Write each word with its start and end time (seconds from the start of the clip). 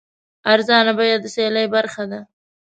ارزانه 0.53 0.93
بیه 0.97 1.17
د 1.21 1.25
سیالۍ 1.33 1.65
برخه 1.75 2.03
ده. 2.11 2.19